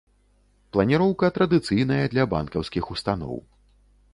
[0.77, 3.35] Планіроўка традыцыйная для банкаўскіх устаноў.